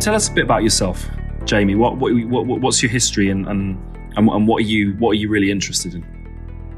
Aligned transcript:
Tell 0.00 0.14
us 0.14 0.28
a 0.28 0.32
bit 0.32 0.44
about 0.44 0.62
yourself, 0.62 1.08
Jamie. 1.44 1.74
What, 1.74 1.96
what, 1.96 2.12
what 2.28 2.60
what's 2.60 2.82
your 2.82 2.90
history 2.90 3.30
and, 3.30 3.46
and 3.48 3.78
and 4.16 4.46
what 4.46 4.62
are 4.62 4.66
you 4.66 4.92
what 4.98 5.10
are 5.10 5.14
you 5.14 5.28
really 5.28 5.50
interested 5.50 5.94
in? 5.94 6.04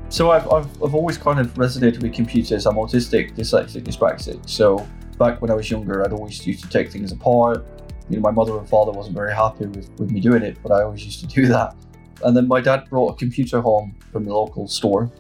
So 0.09 0.31
I've, 0.31 0.51
I've, 0.51 0.83
I've 0.83 0.95
always 0.95 1.19
kind 1.19 1.39
of 1.39 1.53
resonated 1.55 2.03
with 2.03 2.15
computers. 2.15 2.67
I'm 2.67 2.77
autistic, 2.77 3.35
dyslexic, 3.35 3.83
dyspraxic. 3.83 4.49
So 4.49 4.87
back 5.19 5.43
when 5.43 5.51
I 5.51 5.55
was 5.55 5.71
younger, 5.71 6.03
I'd 6.05 6.13
always 6.13 6.47
used 6.47 6.65
to 6.65 6.71
take 6.71 6.91
things 6.91 7.13
apart. 7.13 7.67
You 8.09 8.17
know, 8.17 8.23
my 8.23 8.31
mother 8.31 8.57
and 8.57 8.67
father 8.67 8.91
wasn't 8.91 9.17
very 9.17 9.35
happy 9.35 9.67
with, 9.67 9.91
with 9.99 10.11
me 10.11 10.21
doing 10.21 10.43
it, 10.43 10.57
but 10.63 10.73
I 10.73 10.83
always 10.83 11.05
used 11.05 11.21
to 11.21 11.27
do 11.27 11.47
that. 11.49 11.77
And 12.25 12.37
then 12.37 12.49
my 12.49 12.61
dad 12.61 12.89
brought 12.89 13.13
a 13.13 13.17
computer 13.17 13.61
home 13.61 13.95
from 14.11 14.25
the 14.25 14.33
local 14.33 14.67
store. 14.67 15.11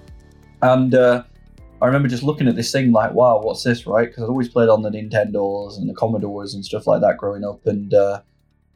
And 0.63 0.95
uh, 0.95 1.25
I 1.81 1.87
remember 1.87 2.09
just 2.09 2.25
looking 2.25 2.49
at 2.49 2.57
this 2.57 2.73
thing 2.73 2.91
like, 2.91 3.13
wow, 3.13 3.41
what's 3.41 3.63
this, 3.63 3.87
right? 3.87 4.09
Because 4.09 4.25
I'd 4.25 4.29
always 4.29 4.49
played 4.49 4.69
on 4.69 4.83
the 4.83 4.91
Nintendos 4.91 5.79
and 5.79 5.89
the 5.89 5.95
Commodores 5.95 6.55
and 6.55 6.65
stuff 6.65 6.89
like 6.89 7.01
that 7.03 7.19
growing 7.19 7.45
up. 7.45 7.65
And 7.67 7.95
uh, 7.95 8.21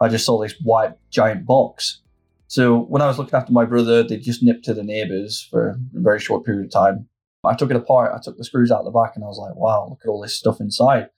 I 0.00 0.08
just 0.08 0.24
saw 0.24 0.40
this 0.40 0.54
white 0.62 0.92
giant 1.10 1.44
box. 1.44 2.00
So 2.46 2.78
when 2.78 3.02
I 3.02 3.06
was 3.06 3.18
looking 3.18 3.34
after 3.34 3.52
my 3.52 3.64
brother, 3.64 4.04
they 4.04 4.18
just 4.18 4.42
nipped 4.42 4.64
to 4.66 4.74
the 4.74 4.84
neighbors 4.84 5.48
for 5.50 5.70
a 5.70 5.76
very 5.94 6.20
short 6.20 6.44
period 6.44 6.66
of 6.66 6.70
time. 6.70 7.08
I 7.44 7.54
took 7.54 7.70
it 7.70 7.76
apart, 7.76 8.12
I 8.14 8.20
took 8.22 8.38
the 8.38 8.44
screws 8.44 8.70
out 8.70 8.84
the 8.84 8.90
back, 8.90 9.12
and 9.16 9.24
I 9.24 9.26
was 9.26 9.38
like, 9.38 9.56
wow, 9.56 9.88
look 9.90 10.02
at 10.04 10.08
all 10.08 10.20
this 10.20 10.36
stuff 10.36 10.60
inside. 10.60 11.08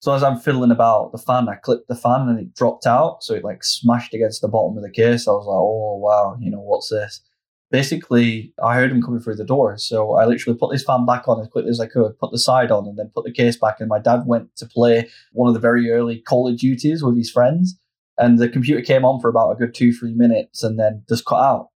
So 0.00 0.14
as 0.14 0.22
I'm 0.22 0.38
fiddling 0.38 0.70
about 0.70 1.12
the 1.12 1.18
fan, 1.18 1.48
I 1.48 1.56
clipped 1.56 1.88
the 1.88 1.94
fan 1.94 2.28
and 2.28 2.38
it 2.38 2.54
dropped 2.54 2.86
out. 2.86 3.22
So 3.22 3.34
it 3.34 3.44
like 3.44 3.64
smashed 3.64 4.14
against 4.14 4.40
the 4.42 4.48
bottom 4.48 4.76
of 4.76 4.82
the 4.82 4.90
case. 4.90 5.26
I 5.26 5.32
was 5.32 5.46
like, 5.46 5.56
oh, 5.56 5.96
wow, 5.96 6.36
you 6.40 6.50
know, 6.50 6.60
what's 6.60 6.88
this? 6.88 7.20
Basically 7.74 8.54
I 8.62 8.76
heard 8.76 8.92
him 8.92 9.02
coming 9.02 9.18
through 9.18 9.34
the 9.34 9.44
door. 9.44 9.76
So 9.78 10.14
I 10.14 10.26
literally 10.26 10.56
put 10.56 10.70
this 10.70 10.84
fan 10.84 11.04
back 11.04 11.26
on 11.26 11.40
as 11.40 11.48
quickly 11.48 11.70
as 11.70 11.80
I 11.80 11.88
could, 11.88 12.16
put 12.20 12.30
the 12.30 12.38
side 12.38 12.70
on, 12.70 12.86
and 12.86 12.96
then 12.96 13.10
put 13.12 13.24
the 13.24 13.32
case 13.32 13.56
back. 13.56 13.80
And 13.80 13.88
my 13.88 13.98
dad 13.98 14.22
went 14.26 14.54
to 14.58 14.66
play 14.66 15.08
one 15.32 15.48
of 15.48 15.54
the 15.54 15.60
very 15.68 15.90
early 15.90 16.20
Call 16.20 16.46
of 16.46 16.56
Duties 16.56 17.02
with 17.02 17.16
his 17.16 17.32
friends. 17.32 17.76
And 18.16 18.38
the 18.38 18.48
computer 18.48 18.80
came 18.80 19.04
on 19.04 19.20
for 19.20 19.28
about 19.28 19.50
a 19.50 19.56
good 19.56 19.74
two, 19.74 19.92
three 19.92 20.14
minutes 20.14 20.62
and 20.62 20.78
then 20.78 21.02
just 21.08 21.24
cut 21.24 21.42
out. 21.42 21.70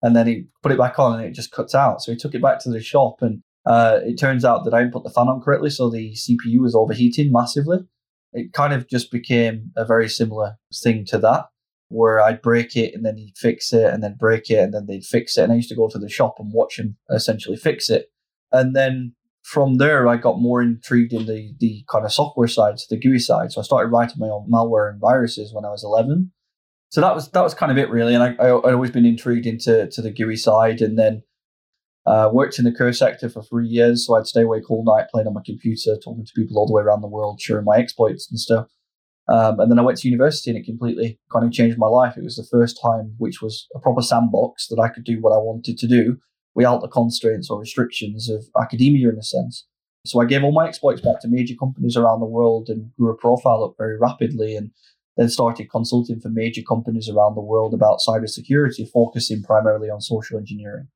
And 0.00 0.16
then 0.16 0.26
he 0.26 0.46
put 0.62 0.72
it 0.72 0.78
back 0.78 0.98
on 0.98 1.18
and 1.18 1.28
it 1.28 1.34
just 1.34 1.52
cuts 1.52 1.74
out. 1.74 2.00
So 2.00 2.12
he 2.12 2.16
took 2.16 2.34
it 2.34 2.40
back 2.40 2.58
to 2.60 2.70
the 2.70 2.80
shop 2.80 3.16
and 3.20 3.42
uh, 3.66 4.00
it 4.02 4.18
turns 4.18 4.46
out 4.46 4.64
that 4.64 4.72
I 4.72 4.78
didn't 4.78 4.94
put 4.94 5.04
the 5.04 5.10
fan 5.10 5.28
on 5.28 5.42
correctly. 5.42 5.68
So 5.68 5.90
the 5.90 6.14
CPU 6.14 6.60
was 6.60 6.74
overheating 6.74 7.30
massively. 7.30 7.80
It 8.32 8.54
kind 8.54 8.72
of 8.72 8.88
just 8.88 9.10
became 9.10 9.72
a 9.76 9.84
very 9.84 10.08
similar 10.08 10.56
thing 10.82 11.04
to 11.10 11.18
that 11.18 11.51
where 11.92 12.20
I'd 12.20 12.42
break 12.42 12.76
it 12.76 12.94
and 12.94 13.04
then 13.04 13.16
he'd 13.16 13.36
fix 13.36 13.72
it 13.72 13.92
and 13.92 14.02
then 14.02 14.16
break 14.18 14.50
it 14.50 14.58
and 14.58 14.74
then 14.74 14.86
they'd 14.86 15.04
fix 15.04 15.36
it. 15.36 15.42
And 15.42 15.52
I 15.52 15.56
used 15.56 15.68
to 15.68 15.76
go 15.76 15.88
to 15.88 15.98
the 15.98 16.08
shop 16.08 16.36
and 16.38 16.52
watch 16.52 16.78
him 16.78 16.96
essentially 17.10 17.56
fix 17.56 17.90
it. 17.90 18.06
And 18.50 18.74
then 18.74 19.14
from 19.42 19.76
there, 19.78 20.08
I 20.08 20.16
got 20.16 20.40
more 20.40 20.62
intrigued 20.62 21.12
in 21.12 21.26
the, 21.26 21.52
the 21.58 21.84
kind 21.90 22.04
of 22.04 22.12
software 22.12 22.48
side, 22.48 22.78
the 22.88 22.98
GUI 22.98 23.18
side. 23.18 23.52
So 23.52 23.60
I 23.60 23.64
started 23.64 23.90
writing 23.90 24.16
my 24.18 24.28
own 24.28 24.48
malware 24.50 24.90
and 24.90 25.00
viruses 25.00 25.52
when 25.52 25.64
I 25.64 25.70
was 25.70 25.84
11. 25.84 26.32
So 26.90 27.00
that 27.00 27.14
was 27.14 27.30
that 27.30 27.42
was 27.42 27.54
kind 27.54 27.72
of 27.72 27.78
it 27.78 27.88
really. 27.88 28.14
And 28.14 28.22
I, 28.22 28.34
I, 28.38 28.52
would 28.52 28.74
always 28.74 28.90
been 28.90 29.06
intrigued 29.06 29.46
into 29.46 29.88
to 29.90 30.02
the 30.02 30.12
GUI 30.12 30.36
side 30.36 30.82
and 30.82 30.98
then 30.98 31.22
uh, 32.04 32.28
worked 32.32 32.58
in 32.58 32.66
the 32.66 32.72
Cur 32.72 32.92
sector 32.92 33.30
for 33.30 33.42
three 33.42 33.66
years. 33.66 34.06
So 34.06 34.14
I'd 34.14 34.26
stay 34.26 34.42
awake 34.42 34.70
all 34.70 34.84
night 34.84 35.08
playing 35.10 35.26
on 35.26 35.34
my 35.34 35.42
computer, 35.44 35.96
talking 35.96 36.26
to 36.26 36.32
people 36.34 36.58
all 36.58 36.66
the 36.66 36.74
way 36.74 36.82
around 36.82 37.00
the 37.00 37.08
world, 37.08 37.40
sharing 37.40 37.64
my 37.64 37.78
exploits 37.78 38.28
and 38.30 38.38
stuff. 38.38 38.66
Um, 39.28 39.60
and 39.60 39.70
then 39.70 39.78
I 39.78 39.82
went 39.82 39.98
to 39.98 40.08
university 40.08 40.50
and 40.50 40.58
it 40.58 40.66
completely 40.66 41.18
kind 41.32 41.44
of 41.44 41.52
changed 41.52 41.78
my 41.78 41.86
life. 41.86 42.16
It 42.16 42.24
was 42.24 42.36
the 42.36 42.48
first 42.50 42.78
time, 42.84 43.14
which 43.18 43.40
was 43.40 43.68
a 43.74 43.78
proper 43.78 44.02
sandbox 44.02 44.66
that 44.68 44.80
I 44.80 44.88
could 44.88 45.04
do 45.04 45.20
what 45.20 45.32
I 45.32 45.38
wanted 45.38 45.78
to 45.78 45.86
do 45.86 46.18
without 46.54 46.80
the 46.80 46.88
constraints 46.88 47.48
or 47.48 47.60
restrictions 47.60 48.28
of 48.28 48.44
academia 48.60 49.08
in 49.08 49.18
a 49.18 49.22
sense. 49.22 49.66
So 50.04 50.20
I 50.20 50.24
gave 50.24 50.42
all 50.42 50.52
my 50.52 50.66
exploits 50.66 51.00
back 51.00 51.20
to 51.20 51.28
major 51.28 51.54
companies 51.54 51.96
around 51.96 52.20
the 52.20 52.26
world 52.26 52.68
and 52.68 52.90
grew 52.98 53.12
a 53.12 53.16
profile 53.16 53.62
up 53.62 53.74
very 53.78 53.96
rapidly 53.96 54.56
and 54.56 54.72
then 55.16 55.28
started 55.28 55.70
consulting 55.70 56.18
for 56.20 56.28
major 56.28 56.62
companies 56.62 57.08
around 57.08 57.36
the 57.36 57.40
world 57.40 57.74
about 57.74 58.00
cybersecurity, 58.06 58.90
focusing 58.90 59.42
primarily 59.42 59.90
on 59.90 60.00
social 60.00 60.38
engineering. 60.38 60.88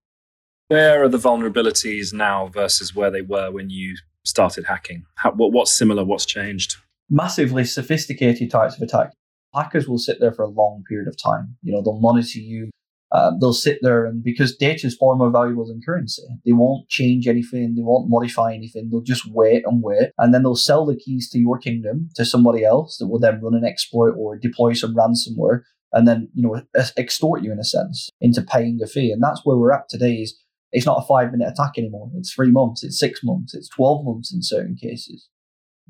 Where 0.69 1.04
are 1.04 1.08
the 1.08 1.19
vulnerabilities 1.19 2.12
now 2.12 2.48
versus 2.48 2.94
where 2.94 3.10
they 3.10 3.22
were 3.22 3.53
when 3.53 3.70
you 3.70 3.97
started 4.25 4.64
hacking? 4.64 5.04
How, 5.14 5.31
what, 5.31 5.53
what's 5.53 5.72
similar? 5.72 6.04
What's 6.04 6.26
changed? 6.26 6.76
Massively 7.09 7.65
sophisticated 7.65 8.50
types 8.50 8.77
of 8.77 8.83
attack. 8.83 9.12
Hackers 9.55 9.89
will 9.89 9.99
sit 9.99 10.21
there 10.21 10.33
for 10.33 10.43
a 10.43 10.49
long 10.49 10.84
period 10.89 11.09
of 11.09 11.17
time. 11.17 11.56
You 11.62 11.72
know, 11.72 11.83
they'll 11.83 12.00
monitor 12.00 12.39
you. 12.39 12.71
Um, 13.12 13.39
they'll 13.41 13.53
sit 13.53 13.78
there 13.83 14.05
and 14.05 14.22
because 14.22 14.56
data 14.56 14.89
is 14.89 14.97
far 14.97 15.15
more 15.15 15.31
valuable 15.31 15.65
than 15.65 15.81
currency, 15.81 16.25
they 16.44 16.53
won't 16.53 16.89
change 16.89 17.28
anything. 17.28 17.75
They 17.75 17.83
won't 17.83 18.11
modify 18.11 18.53
anything. 18.53 18.91
They'll 18.91 19.00
just 19.00 19.31
wait 19.31 19.62
and 19.65 19.81
wait, 19.81 20.11
and 20.19 20.34
then 20.34 20.43
they'll 20.43 20.56
sell 20.56 20.84
the 20.84 20.97
keys 20.97 21.31
to 21.31 21.39
your 21.39 21.56
kingdom 21.56 22.09
to 22.17 22.25
somebody 22.25 22.65
else 22.65 22.99
that 22.99 23.06
will 23.06 23.21
then 23.21 23.41
run 23.41 23.55
an 23.55 23.65
exploit 23.65 24.15
or 24.19 24.37
deploy 24.37 24.73
some 24.73 24.94
ransomware, 24.97 25.62
and 25.93 26.09
then 26.09 26.28
you 26.34 26.43
know 26.43 26.61
extort 26.97 27.43
you 27.43 27.53
in 27.53 27.61
a 27.61 27.65
sense 27.65 28.11
into 28.21 28.43
paying 28.43 28.81
a 28.83 28.88
fee. 28.88 29.12
And 29.12 29.23
that's 29.23 29.43
where 29.44 29.56
we're 29.56 29.73
at 29.73 29.88
today. 29.88 30.15
Is 30.15 30.37
it's 30.73 30.84
not 30.84 31.00
a 31.00 31.06
five 31.06 31.31
minute 31.31 31.49
attack 31.49 31.78
anymore. 31.78 32.11
It's 32.17 32.33
three 32.33 32.50
months. 32.50 32.83
It's 32.83 32.99
six 32.99 33.21
months. 33.23 33.55
It's 33.55 33.69
twelve 33.69 34.05
months 34.05 34.34
in 34.34 34.43
certain 34.43 34.75
cases 34.75 35.28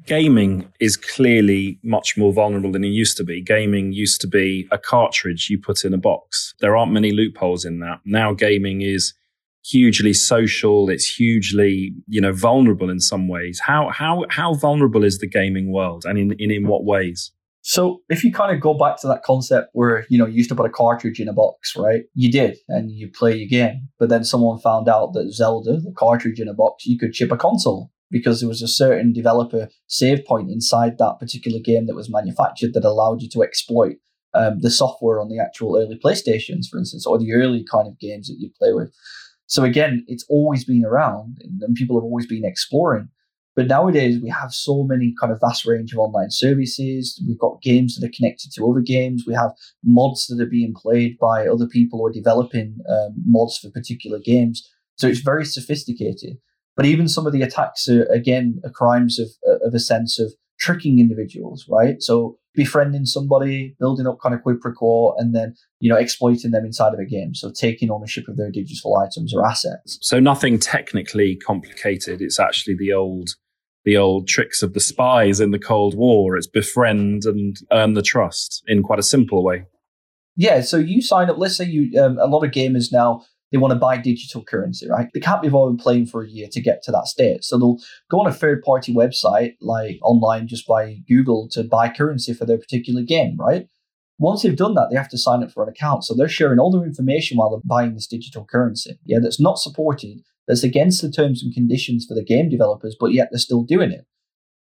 gaming 0.04 0.72
is 0.80 0.96
clearly 0.96 1.78
much 1.82 2.16
more 2.16 2.32
vulnerable 2.32 2.72
than 2.72 2.84
it 2.84 2.88
used 2.88 3.16
to 3.16 3.24
be. 3.24 3.42
Gaming 3.42 3.92
used 3.92 4.20
to 4.20 4.28
be 4.28 4.68
a 4.70 4.78
cartridge 4.78 5.48
you 5.50 5.58
put 5.58 5.84
in 5.84 5.94
a 5.94 5.98
box. 5.98 6.54
There 6.60 6.76
aren't 6.76 6.92
many 6.92 7.12
loopholes 7.12 7.64
in 7.64 7.80
that. 7.80 8.00
Now 8.04 8.32
gaming 8.32 8.82
is 8.82 9.14
hugely 9.64 10.12
social. 10.12 10.88
It's 10.88 11.06
hugely, 11.06 11.94
you 12.06 12.20
know, 12.20 12.32
vulnerable 12.32 12.90
in 12.90 13.00
some 13.00 13.28
ways. 13.28 13.60
How 13.64 13.90
how 13.90 14.24
how 14.30 14.54
vulnerable 14.54 15.04
is 15.04 15.18
the 15.18 15.26
gaming 15.26 15.72
world, 15.72 16.04
and 16.06 16.18
in 16.18 16.32
in, 16.38 16.50
in 16.50 16.66
what 16.66 16.84
ways? 16.84 17.32
So 17.62 18.02
if 18.08 18.22
you 18.22 18.32
kind 18.32 18.54
of 18.54 18.62
go 18.62 18.74
back 18.74 19.00
to 19.00 19.08
that 19.08 19.24
concept 19.24 19.70
where 19.72 20.06
you 20.08 20.18
know 20.18 20.26
you 20.26 20.34
used 20.34 20.50
to 20.50 20.54
put 20.54 20.66
a 20.66 20.72
cartridge 20.72 21.18
in 21.18 21.28
a 21.28 21.32
box, 21.32 21.74
right? 21.76 22.02
You 22.14 22.30
did, 22.30 22.58
and 22.68 22.92
you 22.92 23.10
play 23.10 23.34
your 23.36 23.48
game. 23.48 23.88
But 23.98 24.08
then 24.08 24.24
someone 24.24 24.60
found 24.60 24.88
out 24.88 25.14
that 25.14 25.32
Zelda, 25.32 25.80
the 25.80 25.92
cartridge 25.96 26.38
in 26.38 26.48
a 26.48 26.54
box, 26.54 26.86
you 26.86 26.98
could 26.98 27.12
chip 27.12 27.32
a 27.32 27.36
console 27.36 27.90
because 28.10 28.40
there 28.40 28.48
was 28.48 28.62
a 28.62 28.68
certain 28.68 29.12
developer 29.12 29.68
save 29.86 30.24
point 30.24 30.50
inside 30.50 30.98
that 30.98 31.18
particular 31.18 31.58
game 31.58 31.86
that 31.86 31.96
was 31.96 32.10
manufactured 32.10 32.72
that 32.74 32.84
allowed 32.84 33.22
you 33.22 33.28
to 33.30 33.42
exploit 33.42 33.96
um, 34.34 34.60
the 34.60 34.70
software 34.70 35.20
on 35.20 35.28
the 35.28 35.38
actual 35.38 35.76
early 35.76 35.98
PlayStations, 35.98 36.66
for 36.70 36.78
instance, 36.78 37.06
or 37.06 37.18
the 37.18 37.32
early 37.32 37.64
kind 37.70 37.88
of 37.88 37.98
games 37.98 38.28
that 38.28 38.38
you 38.38 38.50
play 38.58 38.72
with. 38.72 38.92
So 39.46 39.64
again, 39.64 40.04
it's 40.08 40.26
always 40.28 40.64
been 40.64 40.84
around 40.84 41.38
and 41.40 41.74
people 41.74 41.96
have 41.96 42.04
always 42.04 42.26
been 42.26 42.44
exploring. 42.44 43.08
But 43.54 43.68
nowadays 43.68 44.20
we 44.22 44.28
have 44.28 44.52
so 44.52 44.84
many 44.84 45.14
kind 45.18 45.32
of 45.32 45.40
vast 45.40 45.64
range 45.64 45.92
of 45.92 45.98
online 45.98 46.30
services. 46.30 47.22
We've 47.26 47.38
got 47.38 47.62
games 47.62 47.96
that 47.96 48.06
are 48.06 48.12
connected 48.14 48.52
to 48.52 48.70
other 48.70 48.82
games. 48.82 49.24
We 49.26 49.32
have 49.32 49.52
mods 49.82 50.26
that 50.26 50.42
are 50.42 50.50
being 50.50 50.74
played 50.76 51.16
by 51.18 51.48
other 51.48 51.66
people 51.66 52.02
or 52.02 52.12
developing 52.12 52.76
um, 52.86 53.14
mods 53.24 53.56
for 53.56 53.70
particular 53.70 54.18
games. 54.18 54.68
So 54.96 55.08
it's 55.08 55.20
very 55.20 55.46
sophisticated. 55.46 56.36
But 56.76 56.86
even 56.86 57.08
some 57.08 57.26
of 57.26 57.32
the 57.32 57.42
attacks 57.42 57.88
are, 57.88 58.04
again, 58.04 58.60
are 58.64 58.70
crimes 58.70 59.18
of, 59.18 59.28
of 59.64 59.74
a 59.74 59.78
sense 59.80 60.18
of 60.18 60.32
tricking 60.58 60.98
individuals, 60.98 61.66
right? 61.70 62.02
So 62.02 62.38
befriending 62.54 63.06
somebody, 63.06 63.76
building 63.78 64.06
up 64.06 64.18
kind 64.22 64.34
of 64.34 64.42
quid 64.42 64.60
pro 64.60 64.72
quo, 64.72 65.14
and 65.18 65.34
then, 65.34 65.54
you 65.80 65.90
know, 65.90 65.96
exploiting 65.96 66.50
them 66.50 66.64
inside 66.64 66.94
of 66.94 66.98
a 66.98 67.04
game. 67.04 67.34
So 67.34 67.50
taking 67.50 67.90
ownership 67.90 68.28
of 68.28 68.36
their 68.36 68.50
digital 68.50 68.98
items 68.98 69.34
or 69.34 69.46
assets. 69.46 69.98
So 70.00 70.18
nothing 70.18 70.58
technically 70.58 71.36
complicated. 71.36 72.20
It's 72.20 72.40
actually 72.40 72.76
the 72.76 72.92
old 72.92 73.30
the 73.84 73.96
old 73.96 74.26
tricks 74.26 74.64
of 74.64 74.72
the 74.74 74.80
spies 74.80 75.38
in 75.38 75.52
the 75.52 75.60
Cold 75.60 75.94
War. 75.94 76.36
It's 76.36 76.48
befriend 76.48 77.24
and 77.24 77.56
earn 77.70 77.94
the 77.94 78.02
trust 78.02 78.64
in 78.66 78.82
quite 78.82 78.98
a 78.98 79.02
simple 79.02 79.44
way. 79.44 79.64
Yeah, 80.34 80.60
so 80.62 80.76
you 80.76 81.00
sign 81.00 81.30
up. 81.30 81.38
Let's 81.38 81.56
say 81.56 81.66
you, 81.66 82.02
um, 82.02 82.18
a 82.18 82.26
lot 82.26 82.44
of 82.44 82.50
gamers 82.50 82.92
now 82.92 83.24
they 83.52 83.58
want 83.58 83.72
to 83.72 83.78
buy 83.78 83.96
digital 83.96 84.42
currency, 84.42 84.88
right? 84.88 85.08
They 85.14 85.20
can't 85.20 85.40
be 85.40 85.46
involved 85.46 85.80
playing 85.80 86.06
for 86.06 86.22
a 86.22 86.28
year 86.28 86.48
to 86.50 86.60
get 86.60 86.82
to 86.82 86.92
that 86.92 87.06
state. 87.06 87.44
So 87.44 87.58
they'll 87.58 87.78
go 88.10 88.20
on 88.20 88.26
a 88.26 88.32
third 88.32 88.62
party 88.62 88.92
website, 88.92 89.54
like 89.60 89.98
online 90.02 90.48
just 90.48 90.66
by 90.66 90.98
Google, 91.08 91.48
to 91.52 91.62
buy 91.62 91.88
currency 91.88 92.34
for 92.34 92.44
their 92.44 92.58
particular 92.58 93.02
game, 93.02 93.36
right? 93.38 93.68
Once 94.18 94.42
they've 94.42 94.56
done 94.56 94.74
that, 94.74 94.88
they 94.90 94.96
have 94.96 95.10
to 95.10 95.18
sign 95.18 95.42
up 95.42 95.52
for 95.52 95.62
an 95.62 95.68
account. 95.68 96.04
So 96.04 96.14
they're 96.14 96.28
sharing 96.28 96.58
all 96.58 96.72
their 96.72 96.86
information 96.86 97.36
while 97.36 97.50
they're 97.50 97.60
buying 97.64 97.94
this 97.94 98.06
digital 98.06 98.46
currency. 98.50 98.98
Yeah, 99.04 99.18
that's 99.22 99.40
not 99.40 99.58
supported, 99.58 100.22
that's 100.48 100.64
against 100.64 101.02
the 101.02 101.10
terms 101.10 101.42
and 101.42 101.52
conditions 101.52 102.06
for 102.06 102.14
the 102.14 102.24
game 102.24 102.48
developers, 102.48 102.96
but 102.98 103.12
yet 103.12 103.28
they're 103.30 103.38
still 103.38 103.62
doing 103.62 103.92
it. 103.92 104.06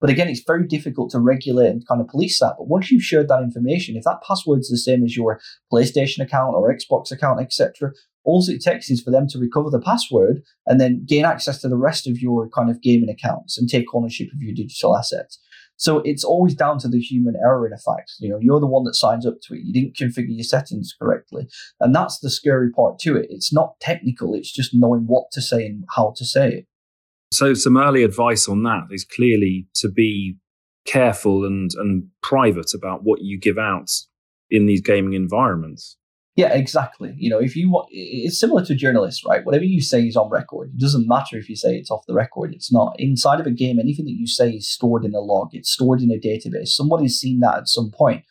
But 0.00 0.10
again, 0.10 0.28
it's 0.28 0.42
very 0.46 0.66
difficult 0.66 1.10
to 1.12 1.20
regulate 1.20 1.68
and 1.68 1.86
kind 1.86 2.00
of 2.00 2.08
police 2.08 2.38
that. 2.40 2.56
But 2.58 2.68
once 2.68 2.90
you've 2.90 3.02
shared 3.02 3.28
that 3.28 3.42
information, 3.42 3.96
if 3.96 4.04
that 4.04 4.22
password's 4.26 4.68
the 4.68 4.76
same 4.76 5.04
as 5.04 5.16
your 5.16 5.40
PlayStation 5.72 6.20
account 6.20 6.54
or 6.54 6.74
Xbox 6.74 7.10
account, 7.10 7.40
etc., 7.40 7.92
all 8.24 8.44
it 8.48 8.62
takes 8.62 8.90
is 8.90 9.02
for 9.02 9.10
them 9.10 9.28
to 9.28 9.38
recover 9.38 9.70
the 9.70 9.80
password 9.80 10.42
and 10.66 10.80
then 10.80 11.04
gain 11.06 11.24
access 11.24 11.60
to 11.60 11.68
the 11.68 11.76
rest 11.76 12.06
of 12.08 12.18
your 12.18 12.48
kind 12.48 12.70
of 12.70 12.80
gaming 12.80 13.10
accounts 13.10 13.58
and 13.58 13.68
take 13.68 13.94
ownership 13.94 14.28
of 14.34 14.40
your 14.40 14.54
digital 14.54 14.96
assets. 14.96 15.38
So 15.76 15.98
it's 16.04 16.24
always 16.24 16.54
down 16.54 16.78
to 16.80 16.88
the 16.88 17.00
human 17.00 17.34
error 17.36 17.66
in 17.66 17.72
effect. 17.72 18.12
You 18.20 18.30
know, 18.30 18.38
you're 18.40 18.60
the 18.60 18.66
one 18.66 18.84
that 18.84 18.94
signs 18.94 19.26
up 19.26 19.34
to 19.42 19.54
it. 19.54 19.60
You 19.64 19.72
didn't 19.72 19.96
configure 19.96 20.34
your 20.34 20.44
settings 20.44 20.94
correctly. 20.98 21.48
And 21.80 21.94
that's 21.94 22.20
the 22.20 22.30
scary 22.30 22.70
part 22.70 22.98
to 23.00 23.16
it. 23.16 23.26
It's 23.28 23.52
not 23.52 23.78
technical, 23.80 24.34
it's 24.34 24.52
just 24.52 24.72
knowing 24.72 25.02
what 25.06 25.30
to 25.32 25.42
say 25.42 25.66
and 25.66 25.84
how 25.94 26.14
to 26.16 26.24
say 26.24 26.48
it. 26.48 26.66
So 27.32 27.54
some 27.54 27.76
early 27.76 28.04
advice 28.04 28.48
on 28.48 28.62
that 28.62 28.84
is 28.90 29.04
clearly 29.04 29.66
to 29.76 29.90
be 29.90 30.36
careful 30.86 31.44
and, 31.44 31.70
and 31.76 32.08
private 32.22 32.72
about 32.74 33.02
what 33.02 33.22
you 33.22 33.38
give 33.38 33.58
out 33.58 33.90
in 34.50 34.66
these 34.66 34.80
gaming 34.80 35.14
environments. 35.14 35.96
Yeah, 36.36 36.52
exactly. 36.52 37.14
You 37.16 37.30
know, 37.30 37.38
if 37.38 37.54
you 37.54 37.70
want, 37.70 37.88
it's 37.92 38.40
similar 38.40 38.64
to 38.64 38.74
journalists, 38.74 39.24
right? 39.24 39.44
Whatever 39.44 39.64
you 39.64 39.80
say 39.80 40.02
is 40.02 40.16
on 40.16 40.30
record. 40.30 40.70
It 40.74 40.80
doesn't 40.80 41.06
matter 41.06 41.36
if 41.36 41.48
you 41.48 41.54
say 41.54 41.76
it's 41.76 41.92
off 41.92 42.06
the 42.06 42.14
record. 42.14 42.52
It's 42.52 42.72
not. 42.72 42.96
Inside 42.98 43.38
of 43.38 43.46
a 43.46 43.52
game, 43.52 43.78
anything 43.78 44.06
that 44.06 44.18
you 44.18 44.26
say 44.26 44.50
is 44.50 44.68
stored 44.68 45.04
in 45.04 45.14
a 45.14 45.20
log. 45.20 45.50
It's 45.52 45.70
stored 45.70 46.00
in 46.00 46.10
a 46.10 46.18
database. 46.18 46.68
Somebody's 46.68 47.18
seen 47.18 47.38
that 47.40 47.58
at 47.58 47.68
some 47.68 47.92
point. 47.92 48.24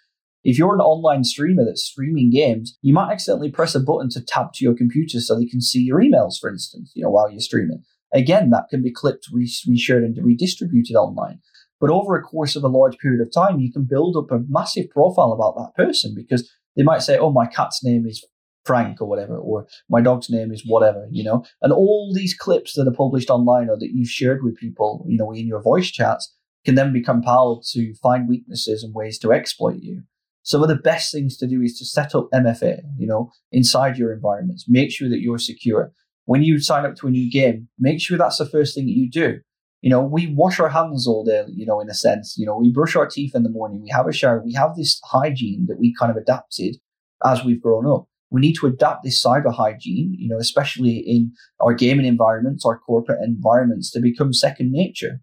If 0.43 0.57
you're 0.57 0.73
an 0.73 0.81
online 0.81 1.23
streamer 1.23 1.63
that's 1.63 1.85
streaming 1.85 2.29
games, 2.29 2.77
you 2.81 2.93
might 2.93 3.13
accidentally 3.13 3.49
press 3.49 3.73
a 3.73 3.79
button 3.79 4.09
to 4.09 4.21
tab 4.21 4.51
to 4.53 4.65
your 4.65 4.75
computer 4.75 5.21
so 5.21 5.39
they 5.39 5.45
can 5.45 5.61
see 5.61 5.79
your 5.79 6.01
emails, 6.01 6.33
for 6.39 6.49
instance, 6.49 6.91
you 6.95 7.03
know, 7.03 7.09
while 7.09 7.31
you're 7.31 7.39
streaming. 7.39 7.83
Again, 8.13 8.49
that 8.49 8.65
can 8.69 8.83
be 8.83 8.91
clipped, 8.91 9.29
reshared, 9.33 10.03
and 10.03 10.17
redistributed 10.21 10.97
online. 10.97 11.39
But 11.79 11.89
over 11.89 12.15
a 12.15 12.21
course 12.21 12.57
of 12.57 12.65
a 12.65 12.67
large 12.67 12.97
period 12.97 13.21
of 13.21 13.33
time, 13.33 13.59
you 13.59 13.71
can 13.71 13.85
build 13.85 14.17
up 14.17 14.31
a 14.31 14.43
massive 14.49 14.89
profile 14.89 15.31
about 15.31 15.55
that 15.55 15.81
person 15.81 16.13
because 16.13 16.51
they 16.75 16.83
might 16.83 17.01
say, 17.01 17.17
oh, 17.17 17.31
my 17.31 17.45
cat's 17.45 17.83
name 17.83 18.05
is 18.05 18.25
Frank 18.65 19.01
or 19.01 19.07
whatever, 19.07 19.37
or 19.37 19.67
my 19.89 20.01
dog's 20.01 20.29
name 20.29 20.51
is 20.51 20.63
whatever, 20.65 21.07
you 21.11 21.23
know. 21.23 21.43
And 21.61 21.73
all 21.73 22.13
these 22.13 22.33
clips 22.33 22.73
that 22.73 22.87
are 22.87 22.93
published 22.93 23.29
online 23.29 23.69
or 23.69 23.77
that 23.77 23.91
you've 23.93 24.09
shared 24.09 24.43
with 24.43 24.57
people, 24.57 25.05
you 25.07 25.17
know, 25.17 25.31
in 25.31 25.47
your 25.47 25.61
voice 25.61 25.91
chats 25.91 26.33
can 26.65 26.75
then 26.75 26.93
be 26.93 27.03
compiled 27.03 27.65
to 27.71 27.93
find 27.95 28.29
weaknesses 28.29 28.83
and 28.83 28.93
ways 28.95 29.19
to 29.19 29.33
exploit 29.33 29.79
you. 29.81 30.03
Some 30.43 30.61
of 30.61 30.69
the 30.69 30.75
best 30.75 31.11
things 31.11 31.37
to 31.37 31.47
do 31.47 31.61
is 31.61 31.77
to 31.79 31.85
set 31.85 32.15
up 32.15 32.29
MFA, 32.33 32.81
you 32.97 33.07
know, 33.07 33.31
inside 33.51 33.97
your 33.97 34.13
environments. 34.13 34.65
Make 34.67 34.91
sure 34.91 35.09
that 35.09 35.21
you're 35.21 35.37
secure. 35.37 35.91
When 36.25 36.43
you 36.43 36.59
sign 36.59 36.85
up 36.85 36.95
to 36.97 37.07
a 37.07 37.11
new 37.11 37.29
game, 37.29 37.69
make 37.79 38.01
sure 38.01 38.17
that's 38.17 38.37
the 38.37 38.45
first 38.45 38.75
thing 38.75 38.85
that 38.85 38.91
you 38.91 39.09
do. 39.09 39.39
You 39.83 39.89
know, 39.89 40.01
we 40.01 40.33
wash 40.33 40.61
our 40.61 40.69
hands 40.69 41.05
all 41.05 41.25
day, 41.25 41.43
you 41.49 41.65
know, 41.65 41.81
in 41.81 41.89
a 41.89 41.93
sense. 41.93 42.35
You 42.37 42.45
know, 42.45 42.57
we 42.57 42.71
brush 42.71 42.95
our 42.95 43.05
teeth 43.05 43.35
in 43.35 43.43
the 43.43 43.49
morning, 43.49 43.81
we 43.81 43.89
have 43.89 44.07
a 44.07 44.13
shower, 44.13 44.41
we 44.41 44.53
have 44.53 44.77
this 44.77 45.01
hygiene 45.03 45.65
that 45.67 45.77
we 45.77 45.93
kind 45.99 46.09
of 46.09 46.15
adapted 46.15 46.77
as 47.25 47.43
we've 47.43 47.61
grown 47.61 47.85
up. 47.85 48.07
We 48.31 48.39
need 48.39 48.53
to 48.61 48.67
adapt 48.67 49.03
this 49.03 49.21
cyber 49.21 49.53
hygiene, 49.53 50.15
you 50.17 50.29
know, 50.29 50.37
especially 50.37 51.03
in 51.05 51.33
our 51.59 51.73
gaming 51.73 52.05
environments, 52.05 52.65
our 52.65 52.79
corporate 52.79 53.19
environments, 53.21 53.91
to 53.91 53.99
become 53.99 54.31
second 54.31 54.71
nature. 54.71 55.19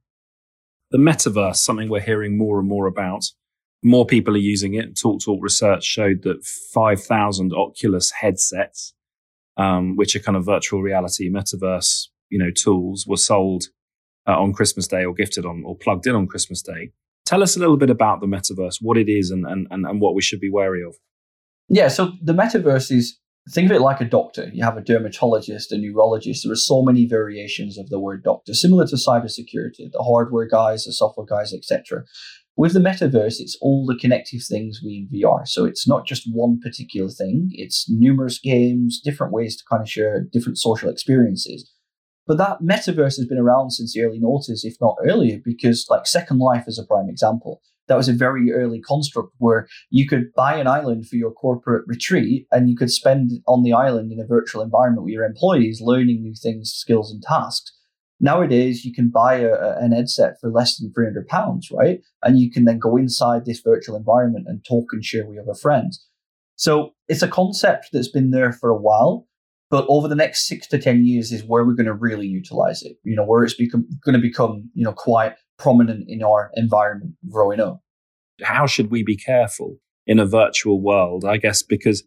The 0.91 0.99
metaverse, 0.99 1.57
something 1.57 1.89
we're 1.89 2.01
hearing 2.01 2.37
more 2.37 2.59
and 2.59 2.69
more 2.69 2.87
about. 2.87 3.25
More 3.83 4.05
people 4.05 4.35
are 4.35 4.39
using 4.39 4.75
it. 4.75 4.95
TalkTalk 4.95 5.39
research 5.41 5.85
showed 5.85 6.23
that 6.25 6.45
5,000 6.45 7.55
Oculus 7.55 8.11
headsets, 8.11 8.93
um, 9.57 9.97
which 9.97 10.15
are 10.15 10.21
kind 10.21 10.37
of 10.37 10.45
virtual 10.45 10.83
reality 10.83 11.31
metaverse, 11.31 12.09
you 12.29 12.39
know, 12.39 12.51
tools, 12.51 13.07
were 13.07 13.17
sold 13.17 13.69
uh, 14.31 14.41
on 14.41 14.53
Christmas 14.53 14.87
Day 14.87 15.05
or 15.05 15.15
gifted 15.15 15.45
on 15.45 15.63
or 15.65 15.77
plugged 15.77 16.07
in 16.07 16.15
on 16.15 16.27
Christmas 16.27 16.63
Day. 16.63 16.93
Tell 17.27 17.43
us 17.43 17.57
a 17.57 17.61
little 17.61 17.77
bit 17.77 17.91
about 17.91 18.21
the 18.21 18.27
metaverse, 18.27 18.79
what 18.81 18.97
it 18.97 19.09
is, 19.09 19.31
and, 19.31 19.47
and, 19.47 19.67
and 19.71 20.01
what 20.01 20.15
we 20.15 20.23
should 20.23 20.41
be 20.41 20.51
wary 20.51 20.83
of. 20.83 20.97
Yeah, 21.69 21.89
so 21.89 22.13
the 22.23 22.33
metaverse 22.33 22.91
is 22.91 23.19
think 23.51 23.71
of 23.71 23.77
it 23.77 23.81
like 23.81 24.01
a 24.01 24.05
doctor. 24.05 24.51
You 24.53 24.65
have 24.65 24.77
a 24.77 24.83
dermatologist, 24.83 25.73
a 25.73 25.79
neurologist. 25.79 26.45
There 26.45 26.53
are 26.53 26.57
so 26.57 26.83
many 26.83 27.07
variations 27.07 27.79
of 27.79 27.89
the 27.89 28.01
word 28.01 28.23
doctor, 28.25 28.55
similar 28.55 28.87
to 28.89 28.97
cybersecurity, 28.97 29.91
the 29.93 30.03
hardware 30.03 30.47
guys, 30.47 30.85
the 30.85 30.93
software 30.93 31.27
guys, 31.27 31.53
etc. 31.53 32.05
With 32.57 32.75
the 32.75 32.81
metaverse, 32.81 33.41
it's 33.41 33.57
all 33.63 33.87
the 33.87 33.97
connective 33.97 34.43
things 34.43 34.81
we 34.85 35.09
in 35.11 35.19
VR. 35.19 35.47
So 35.47 35.65
it's 35.65 35.89
not 35.89 36.07
just 36.07 36.29
one 36.33 36.61
particular 36.61 37.09
thing, 37.09 37.51
it's 37.53 37.89
numerous 37.89 38.39
games, 38.39 39.01
different 39.03 39.33
ways 39.33 39.57
to 39.57 39.65
kind 39.71 39.83
of 39.83 39.89
share 39.89 40.27
different 40.33 40.59
social 40.59 40.91
experiences. 40.91 41.71
But 42.31 42.39
that 42.39 42.61
metaverse 42.63 43.17
has 43.17 43.27
been 43.27 43.41
around 43.41 43.73
since 43.73 43.93
the 43.93 44.03
early 44.03 44.21
noughties, 44.21 44.61
if 44.63 44.77
not 44.81 44.95
earlier, 45.05 45.41
because 45.45 45.89
like 45.91 46.07
Second 46.07 46.39
Life 46.39 46.63
is 46.69 46.79
a 46.79 46.87
prime 46.87 47.09
example. 47.09 47.61
That 47.89 47.97
was 47.97 48.09
a 48.09 48.13
very 48.13 48.53
early 48.53 48.81
construct 48.81 49.33
where 49.39 49.67
you 49.91 50.07
could 50.07 50.33
buy 50.37 50.55
an 50.55 50.69
island 50.69 51.09
for 51.09 51.17
your 51.17 51.33
corporate 51.33 51.83
retreat 51.89 52.47
and 52.53 52.71
you 52.71 52.77
could 52.77 52.93
spend 52.93 53.33
on 53.49 53.65
the 53.65 53.73
island 53.73 54.13
in 54.13 54.21
a 54.21 54.25
virtual 54.25 54.63
environment 54.63 55.03
with 55.03 55.13
your 55.13 55.25
employees, 55.25 55.81
learning 55.83 56.23
new 56.23 56.35
things, 56.41 56.71
skills, 56.71 57.11
and 57.11 57.21
tasks. 57.21 57.73
Nowadays, 58.21 58.85
you 58.85 58.95
can 58.95 59.11
buy 59.11 59.39
a, 59.39 59.77
an 59.81 59.91
headset 59.91 60.35
for 60.41 60.53
less 60.53 60.79
than 60.79 60.93
£300, 60.97 61.27
right? 61.73 62.01
And 62.23 62.39
you 62.39 62.49
can 62.49 62.65
then 62.65 62.79
go 62.79 62.97
inside 62.97 63.45
this 63.45 63.61
virtual 63.61 63.97
environment 63.97 64.47
and 64.47 64.65
talk 64.65 64.91
and 64.93 65.05
share 65.05 65.27
with 65.27 65.41
other 65.41 65.59
friends. 65.59 66.07
So 66.55 66.95
it's 67.09 67.23
a 67.23 67.29
concept 67.29 67.89
that's 67.93 68.13
been 68.13 68.31
there 68.31 68.53
for 68.53 68.71
a 68.71 68.79
while. 68.79 69.27
But 69.71 69.87
over 69.89 70.09
the 70.09 70.17
next 70.17 70.49
six 70.49 70.67
to 70.69 70.79
10 70.79 71.07
years 71.07 71.31
is 71.31 71.45
where 71.45 71.65
we're 71.65 71.75
going 71.75 71.87
to 71.87 71.95
really 71.95 72.27
utilize 72.27 72.83
it, 72.83 72.97
you 73.05 73.15
know, 73.15 73.25
where 73.25 73.45
it's 73.45 73.55
become, 73.55 73.89
going 74.05 74.15
to 74.15 74.21
become, 74.21 74.69
you 74.75 74.85
know, 74.85 74.93
quite 74.93 75.35
prominent 75.59 76.07
in 76.09 76.25
our 76.25 76.51
environment 76.55 77.15
growing 77.31 77.61
up. 77.61 77.81
How 78.43 78.67
should 78.67 78.91
we 78.91 79.05
be 79.05 79.17
careful 79.17 79.77
in 80.07 80.19
a 80.19 80.27
virtual 80.27 80.81
world? 80.81 81.25
I 81.25 81.37
guess 81.37 81.63
because 81.63 82.03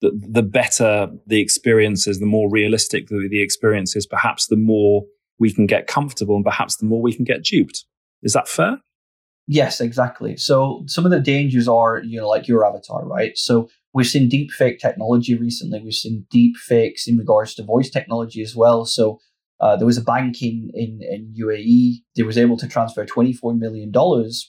the, 0.00 0.10
the 0.28 0.42
better 0.42 1.08
the 1.26 1.40
experiences, 1.40 2.18
the 2.18 2.26
more 2.26 2.50
realistic 2.50 3.08
the, 3.08 3.28
the 3.30 3.42
experience 3.42 3.94
is, 3.94 4.06
perhaps 4.06 4.48
the 4.48 4.56
more 4.56 5.04
we 5.38 5.52
can 5.52 5.66
get 5.66 5.86
comfortable 5.86 6.34
and 6.34 6.44
perhaps 6.44 6.76
the 6.76 6.86
more 6.86 7.00
we 7.00 7.14
can 7.14 7.24
get 7.24 7.44
duped. 7.44 7.84
Is 8.22 8.32
that 8.32 8.48
fair? 8.48 8.78
Yes, 9.46 9.80
exactly. 9.80 10.36
So 10.36 10.84
some 10.86 11.04
of 11.04 11.10
the 11.10 11.20
dangers 11.20 11.68
are, 11.68 11.98
you 11.98 12.20
know, 12.20 12.28
like 12.28 12.48
your 12.48 12.66
avatar, 12.66 13.04
right? 13.04 13.36
So 13.36 13.68
We've 13.94 14.06
seen 14.06 14.28
deep 14.28 14.50
fake 14.50 14.80
technology 14.80 15.36
recently. 15.36 15.80
We've 15.80 15.94
seen 15.94 16.26
deep 16.28 16.56
fakes 16.56 17.06
in 17.06 17.16
regards 17.16 17.54
to 17.54 17.62
voice 17.62 17.88
technology 17.88 18.42
as 18.42 18.56
well. 18.56 18.84
So 18.84 19.20
uh, 19.60 19.76
there 19.76 19.86
was 19.86 19.96
a 19.96 20.02
bank 20.02 20.42
in, 20.42 20.70
in, 20.74 21.00
in 21.00 21.32
UAE 21.40 22.02
that 22.16 22.26
was 22.26 22.36
able 22.36 22.56
to 22.56 22.66
transfer 22.66 23.06
$24 23.06 23.56
million 23.56 23.92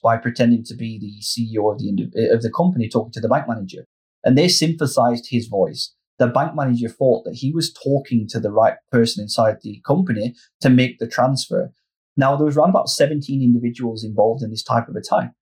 by 0.01 0.17
pretending 0.17 0.63
to 0.65 0.75
be 0.75 0.99
the 0.99 1.21
CEO 1.21 1.71
of 1.71 1.77
the, 1.77 2.29
of 2.33 2.41
the 2.41 2.51
company 2.51 2.89
talking 2.89 3.11
to 3.11 3.21
the 3.21 3.29
bank 3.29 3.47
manager. 3.47 3.85
And 4.23 4.35
they 4.35 4.47
synthesized 4.47 5.27
his 5.29 5.47
voice. 5.47 5.93
The 6.17 6.27
bank 6.27 6.55
manager 6.55 6.89
thought 6.89 7.23
that 7.25 7.35
he 7.35 7.51
was 7.51 7.71
talking 7.71 8.27
to 8.29 8.39
the 8.39 8.51
right 8.51 8.75
person 8.91 9.21
inside 9.21 9.57
the 9.61 9.79
company 9.85 10.33
to 10.61 10.69
make 10.71 10.97
the 10.97 11.07
transfer. 11.07 11.71
Now, 12.17 12.35
there 12.35 12.45
was 12.45 12.57
around 12.57 12.69
about 12.69 12.89
17 12.89 13.43
individuals 13.43 14.03
involved 14.03 14.41
in 14.41 14.49
this 14.49 14.63
type 14.63 14.87
of 14.87 14.95
attack. 14.95 15.33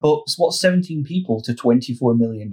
But 0.00 0.22
what's 0.38 0.60
17 0.60 1.04
people 1.04 1.42
to 1.42 1.52
$24 1.52 2.18
million, 2.18 2.50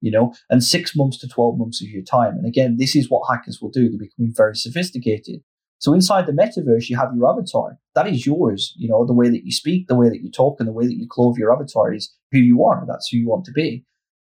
you 0.00 0.10
know, 0.10 0.34
and 0.48 0.62
six 0.62 0.96
months 0.96 1.18
to 1.18 1.28
12 1.28 1.58
months 1.58 1.80
of 1.82 1.88
your 1.88 2.02
time? 2.02 2.34
And 2.34 2.46
again, 2.46 2.76
this 2.78 2.96
is 2.96 3.08
what 3.08 3.28
hackers 3.30 3.60
will 3.60 3.70
do. 3.70 3.88
They're 3.88 3.98
becoming 3.98 4.32
very 4.34 4.56
sophisticated. 4.56 5.42
So 5.78 5.94
inside 5.94 6.26
the 6.26 6.32
metaverse, 6.32 6.90
you 6.90 6.98
have 6.98 7.12
your 7.16 7.30
avatar. 7.30 7.78
That 7.94 8.08
is 8.08 8.26
yours. 8.26 8.74
You 8.76 8.88
know, 8.88 9.06
the 9.06 9.14
way 9.14 9.30
that 9.30 9.44
you 9.44 9.52
speak, 9.52 9.86
the 9.86 9.96
way 9.96 10.08
that 10.08 10.20
you 10.22 10.30
talk, 10.30 10.56
and 10.58 10.68
the 10.68 10.72
way 10.72 10.86
that 10.86 10.96
you 10.96 11.06
clothe 11.08 11.38
your 11.38 11.52
avatar 11.52 11.94
is 11.94 12.14
who 12.32 12.38
you 12.38 12.64
are. 12.64 12.84
That's 12.86 13.08
who 13.08 13.16
you 13.16 13.28
want 13.28 13.46
to 13.46 13.52
be. 13.52 13.84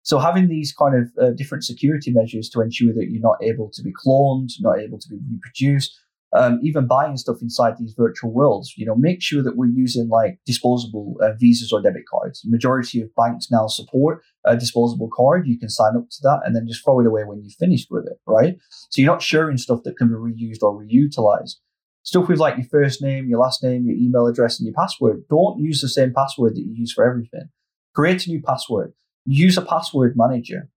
So 0.02 0.20
having 0.20 0.48
these 0.48 0.72
kind 0.72 0.96
of 0.96 1.12
uh, 1.22 1.32
different 1.32 1.64
security 1.64 2.12
measures 2.12 2.48
to 2.50 2.62
ensure 2.62 2.94
that 2.94 3.10
you're 3.10 3.22
not 3.22 3.44
able 3.44 3.70
to 3.74 3.82
be 3.82 3.92
cloned, 3.92 4.50
not 4.60 4.80
able 4.80 5.00
to 5.00 5.10
be 5.10 5.18
reproduced, 5.32 6.00
um, 6.36 6.60
even 6.62 6.88
buying 6.88 7.18
stuff 7.18 7.38
inside 7.42 7.76
these 7.78 7.94
virtual 7.98 8.32
worlds, 8.32 8.74
you 8.78 8.86
know, 8.86 8.96
make 8.96 9.22
sure 9.22 9.42
that 9.42 9.56
we're 9.56 9.66
using 9.66 10.10
like 10.10 10.40
disposable 10.46 11.16
uh, 11.22 11.32
visas 11.40 11.72
or 11.72 11.82
debit 11.82 12.04
cards. 12.10 12.42
The 12.42 12.52
majority 12.52 13.02
of 13.02 13.14
banks 13.16 13.50
now 13.50 13.68
support 13.68 14.22
a 14.46 14.58
disposable 14.58 15.10
card. 15.16 15.48
You 15.48 15.58
can 15.58 15.70
sign 15.70 15.96
up 15.96 16.10
to 16.10 16.18
that 16.24 16.42
and 16.46 16.56
then 16.56 16.68
just 16.68 16.84
throw 16.84 17.00
it 17.00 17.08
away 17.08 17.24
when 17.24 17.42
you've 17.42 17.54
finished 17.54 17.88
with 17.90 18.06
it, 18.06 18.20
right? 18.28 18.58
So 18.90 19.02
you're 19.02 19.12
not 19.12 19.22
sharing 19.22 19.58
stuff 19.58 19.84
that 19.84 19.98
can 19.98 20.10
be 20.10 20.16
reused 20.16 20.62
or 20.62 20.84
reutilized. 20.84 21.56
Stuff 22.04 22.28
with 22.28 22.40
like 22.40 22.58
your 22.58 22.68
first 22.68 23.02
name, 23.02 23.28
your 23.28 23.40
last 23.40 23.64
name, 23.64 23.86
your 23.86 23.96
email 23.96 24.28
address, 24.28 24.60
and 24.60 24.68
your 24.68 24.76
password. 24.76 25.24
Don't 25.30 25.60
use 25.60 25.82
the 25.82 25.90
same 25.90 26.14
password 26.14 26.56
that 26.56 26.62
you 26.62 26.74
use 26.76 26.94
for 26.94 27.04
everything. 27.04 27.50
Create 27.96 28.28
a 28.28 28.30
new 28.30 28.42
password. 28.42 28.94
Use 29.26 29.58
a 29.58 29.62
password 29.64 30.14
manager. 30.16 30.70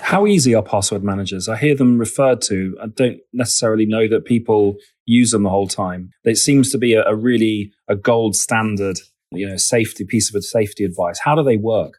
How 0.00 0.26
easy 0.26 0.54
are 0.54 0.62
password 0.62 1.04
managers? 1.04 1.48
I 1.48 1.56
hear 1.56 1.74
them 1.74 1.98
referred 1.98 2.42
to. 2.42 2.76
I 2.82 2.86
don't 2.88 3.18
necessarily 3.32 3.86
know 3.86 4.08
that 4.08 4.24
people 4.24 4.76
use 5.06 5.30
them 5.30 5.44
the 5.44 5.50
whole 5.50 5.68
time. 5.68 6.10
It 6.24 6.36
seems 6.36 6.70
to 6.72 6.78
be 6.78 6.94
a, 6.94 7.04
a 7.04 7.14
really 7.14 7.72
a 7.88 7.96
gold 7.96 8.34
standard, 8.34 8.98
you 9.30 9.48
know, 9.48 9.56
safety 9.56 10.04
piece 10.04 10.34
of 10.34 10.44
safety 10.44 10.84
advice. 10.84 11.20
How 11.20 11.34
do 11.34 11.42
they 11.42 11.56
work? 11.56 11.98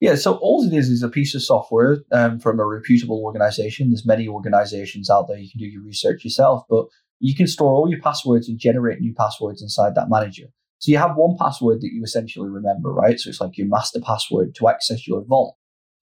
Yeah, 0.00 0.16
so 0.16 0.34
all 0.42 0.64
it 0.64 0.74
is 0.74 0.90
is 0.90 1.02
a 1.02 1.08
piece 1.08 1.34
of 1.34 1.42
software 1.42 2.04
um, 2.12 2.38
from 2.38 2.60
a 2.60 2.66
reputable 2.66 3.22
organization. 3.24 3.90
There's 3.90 4.04
many 4.04 4.28
organizations 4.28 5.08
out 5.08 5.28
there. 5.28 5.38
You 5.38 5.50
can 5.50 5.60
do 5.60 5.66
your 5.66 5.82
research 5.82 6.24
yourself, 6.24 6.64
but 6.68 6.86
you 7.20 7.34
can 7.34 7.46
store 7.46 7.72
all 7.72 7.88
your 7.88 8.00
passwords 8.00 8.48
and 8.48 8.58
generate 8.58 9.00
new 9.00 9.14
passwords 9.14 9.62
inside 9.62 9.94
that 9.94 10.10
manager. 10.10 10.46
So 10.78 10.90
you 10.90 10.98
have 10.98 11.16
one 11.16 11.38
password 11.38 11.80
that 11.80 11.90
you 11.90 12.02
essentially 12.04 12.50
remember, 12.50 12.92
right? 12.92 13.18
So 13.18 13.30
it's 13.30 13.40
like 13.40 13.56
your 13.56 13.68
master 13.68 14.00
password 14.00 14.54
to 14.56 14.68
access 14.68 15.08
your 15.08 15.24
vault. 15.24 15.56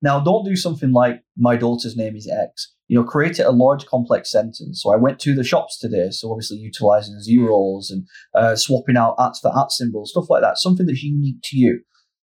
Now, 0.01 0.20
don't 0.20 0.46
do 0.46 0.56
something 0.56 0.94
like 0.94 1.24
my 1.38 1.58
daughter's 1.58 1.98
name 1.98 2.15
is 2.15 2.29
X. 2.29 2.74
You 2.88 2.98
know, 2.98 3.03
create 3.03 3.39
it 3.39 3.46
a 3.46 3.51
large 3.51 3.86
complex 3.86 4.32
sentence. 4.32 4.82
So 4.82 4.94
I 4.94 4.96
went 4.96 5.20
to 5.20 5.36
the 5.36 5.44
shops 5.44 5.77
today. 5.77 6.10
So 6.12 6.32
obviously 6.32 6.58
utilizing 6.58 7.20
zeros 7.20 7.91
and 7.91 8.08
uh, 8.34 8.56
swapping 8.56 8.98
out 8.98 9.15
ats 9.20 9.39
for 9.39 9.51
at 9.58 9.72
symbols, 9.72 10.12
stuff 10.12 10.29
like 10.29 10.41
that. 10.41 10.58
Something 10.58 10.86
that's 10.86 11.03
unique 11.03 11.41
to 11.44 11.58
you. 11.58 11.82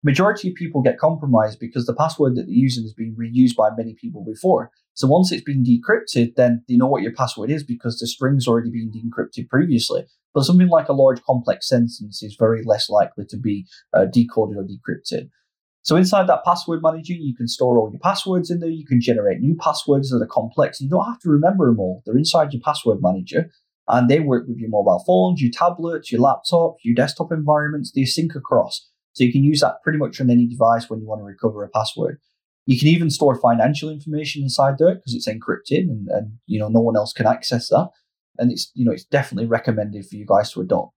majority 0.02 0.48
of 0.48 0.54
people 0.54 0.82
get 0.82 0.98
compromised 0.98 1.58
because 1.60 1.86
the 1.86 1.94
password 1.94 2.34
that 2.36 2.42
they're 2.42 2.50
using 2.50 2.82
has 2.84 2.92
been 2.92 3.16
reused 3.16 3.56
by 3.56 3.70
many 3.76 3.94
people 3.94 4.24
before. 4.24 4.70
So 4.94 5.06
once 5.06 5.32
it's 5.32 5.44
been 5.44 5.64
decrypted, 5.64 6.34
then 6.36 6.64
they 6.68 6.76
know 6.76 6.86
what 6.86 7.02
your 7.02 7.12
password 7.12 7.50
is 7.50 7.62
because 7.62 7.98
the 7.98 8.06
string's 8.06 8.46
already 8.46 8.70
been 8.70 8.90
decrypted 8.92 9.48
previously. 9.48 10.04
But 10.34 10.44
something 10.44 10.68
like 10.68 10.88
a 10.88 10.92
large 10.92 11.22
complex 11.22 11.68
sentence 11.68 12.22
is 12.22 12.36
very 12.38 12.62
less 12.64 12.88
likely 12.90 13.24
to 13.26 13.38
be 13.38 13.66
uh, 13.94 14.06
decoded 14.06 14.56
or 14.58 14.64
decrypted. 14.64 15.30
So 15.82 15.96
inside 15.96 16.26
that 16.28 16.44
password 16.44 16.80
manager, 16.82 17.14
you 17.14 17.34
can 17.34 17.48
store 17.48 17.78
all 17.78 17.90
your 17.90 18.00
passwords 18.00 18.50
in 18.50 18.60
there. 18.60 18.68
You 18.68 18.84
can 18.84 19.00
generate 19.00 19.40
new 19.40 19.56
passwords 19.56 20.10
that 20.10 20.22
are 20.22 20.26
complex. 20.26 20.80
You 20.80 20.90
don't 20.90 21.06
have 21.06 21.20
to 21.20 21.30
remember 21.30 21.66
them 21.66 21.80
all. 21.80 22.02
They're 22.04 22.18
inside 22.18 22.52
your 22.52 22.62
password 22.62 22.98
manager 23.00 23.50
and 23.88 24.08
they 24.08 24.20
work 24.20 24.46
with 24.46 24.58
your 24.58 24.68
mobile 24.68 25.02
phones, 25.06 25.40
your 25.40 25.50
tablets, 25.50 26.12
your 26.12 26.20
laptops, 26.20 26.76
your 26.84 26.94
desktop 26.94 27.32
environments. 27.32 27.92
They 27.92 28.04
sync 28.04 28.34
across. 28.34 28.86
So 29.14 29.24
you 29.24 29.32
can 29.32 29.42
use 29.42 29.60
that 29.60 29.82
pretty 29.82 29.98
much 29.98 30.20
on 30.20 30.30
any 30.30 30.46
device 30.46 30.88
when 30.88 31.00
you 31.00 31.06
want 31.06 31.20
to 31.20 31.24
recover 31.24 31.64
a 31.64 31.68
password. 31.68 32.20
You 32.66 32.78
can 32.78 32.88
even 32.88 33.10
store 33.10 33.34
financial 33.34 33.90
information 33.90 34.42
inside 34.42 34.74
there 34.78 34.94
because 34.94 35.14
it's 35.14 35.28
encrypted 35.28 35.88
and, 35.88 36.08
and 36.08 36.32
you 36.46 36.60
know 36.60 36.68
no 36.68 36.80
one 36.80 36.96
else 36.96 37.12
can 37.12 37.26
access 37.26 37.68
that. 37.70 37.88
And 38.38 38.52
it's 38.52 38.70
you 38.74 38.84
know 38.84 38.92
it's 38.92 39.04
definitely 39.04 39.48
recommended 39.48 40.06
for 40.06 40.16
you 40.16 40.26
guys 40.26 40.52
to 40.52 40.60
adopt. 40.60 40.94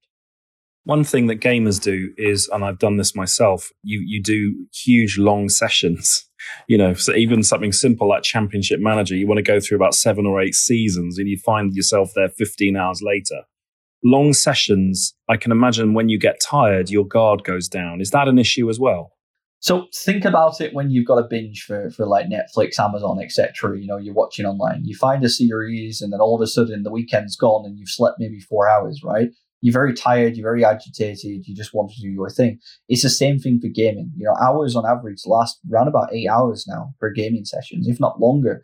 One 0.85 1.03
thing 1.03 1.27
that 1.27 1.39
gamers 1.39 1.81
do 1.81 2.13
is, 2.17 2.49
and 2.51 2.63
I've 2.65 2.79
done 2.79 2.97
this 2.97 3.15
myself, 3.15 3.71
you 3.83 4.01
you 4.05 4.21
do 4.21 4.67
huge 4.73 5.17
long 5.17 5.49
sessions. 5.49 6.25
You 6.67 6.77
know, 6.77 6.93
so 6.93 7.15
even 7.15 7.41
something 7.41 7.71
simple 7.71 8.09
like 8.09 8.23
Championship 8.23 8.81
Manager, 8.81 9.15
you 9.15 9.25
want 9.25 9.37
to 9.37 9.41
go 9.41 9.61
through 9.61 9.77
about 9.77 9.95
seven 9.95 10.25
or 10.25 10.41
eight 10.41 10.55
seasons, 10.55 11.17
and 11.17 11.29
you 11.29 11.37
find 11.37 11.73
yourself 11.73 12.11
there 12.15 12.27
15 12.27 12.75
hours 12.75 13.01
later 13.01 13.43
long 14.03 14.33
sessions, 14.33 15.15
I 15.29 15.37
can 15.37 15.51
imagine 15.51 15.93
when 15.93 16.09
you 16.09 16.19
get 16.19 16.41
tired, 16.41 16.89
your 16.89 17.05
guard 17.05 17.43
goes 17.43 17.67
down. 17.67 18.01
Is 18.01 18.11
that 18.11 18.27
an 18.27 18.37
issue 18.37 18.69
as 18.69 18.79
well? 18.79 19.11
So 19.59 19.87
think 19.95 20.25
about 20.25 20.59
it 20.59 20.73
when 20.73 20.89
you've 20.89 21.07
got 21.07 21.19
a 21.19 21.27
binge 21.27 21.63
for, 21.63 21.89
for 21.91 22.05
like 22.05 22.25
Netflix, 22.25 22.77
Amazon, 22.77 23.21
etc. 23.23 23.79
You 23.79 23.87
know, 23.87 23.95
you're 23.95 24.13
watching 24.13 24.45
online. 24.45 24.83
You 24.83 24.93
find 24.95 25.23
a 25.23 25.29
series, 25.29 26.01
and 26.01 26.11
then 26.11 26.19
all 26.19 26.35
of 26.35 26.41
a 26.41 26.47
sudden 26.47 26.83
the 26.83 26.91
weekend's 26.91 27.37
gone, 27.37 27.65
and 27.65 27.79
you've 27.79 27.89
slept 27.89 28.17
maybe 28.19 28.41
four 28.41 28.67
hours. 28.67 29.01
Right? 29.03 29.29
You're 29.63 29.73
very 29.73 29.93
tired. 29.93 30.35
You're 30.35 30.45
very 30.51 30.65
agitated. 30.65 31.47
You 31.47 31.55
just 31.55 31.73
want 31.73 31.91
to 31.91 32.01
do 32.01 32.09
your 32.09 32.29
thing. 32.29 32.59
It's 32.89 33.01
the 33.01 33.09
same 33.09 33.39
thing 33.39 33.59
for 33.59 33.69
gaming. 33.69 34.11
You 34.17 34.25
know, 34.25 34.35
hours 34.45 34.75
on 34.75 34.85
average 34.85 35.21
last 35.25 35.59
around 35.71 35.87
about 35.87 36.13
eight 36.13 36.27
hours 36.29 36.65
now 36.67 36.93
for 36.99 37.09
gaming 37.11 37.45
sessions, 37.45 37.87
if 37.87 37.99
not 37.99 38.19
longer 38.19 38.61